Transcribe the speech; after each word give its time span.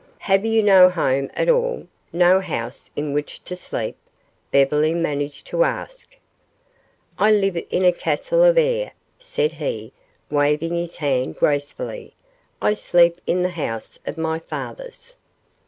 "Have 0.17 0.43
you 0.47 0.63
no 0.63 0.89
home 0.89 1.29
at 1.35 1.47
all 1.47 1.87
no 2.11 2.39
house 2.39 2.89
in 2.95 3.13
which 3.13 3.43
to 3.43 3.55
sleep?" 3.55 3.95
Beverly 4.49 4.95
managed 4.95 5.45
to 5.45 5.63
ask. 5.63 6.17
"I 7.19 7.31
live 7.31 7.63
in 7.69 7.85
a 7.85 7.91
castle 7.91 8.43
of 8.43 8.57
air," 8.57 8.93
said 9.19 9.51
he, 9.51 9.93
waving 10.31 10.73
his 10.73 10.95
hand 10.97 11.35
gracefully. 11.35 12.15
"I 12.59 12.73
sleep 12.73 13.21
in 13.27 13.43
the 13.43 13.49
house 13.49 13.99
of 14.07 14.17
my 14.17 14.39
fathers." 14.39 15.17